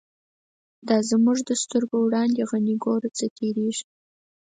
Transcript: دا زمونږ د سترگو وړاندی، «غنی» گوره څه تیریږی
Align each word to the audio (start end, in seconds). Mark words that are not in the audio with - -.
دا 0.87 0.97
زمونږ 1.09 1.39
د 1.49 1.51
سترگو 1.61 1.97
وړاندی، 2.01 2.41
«غنی» 2.49 2.75
گوره 2.83 3.09
څه 3.17 3.25
تیریږی 3.37 3.85